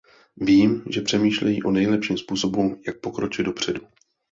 Vím, 0.37 0.83
že 0.89 1.01
přemýšlejí 1.01 1.63
o 1.63 1.71
nejlepším 1.71 2.17
způsobu, 2.17 2.77
jak 2.87 2.99
pokročit 3.01 3.43
dopředu. 3.43 3.81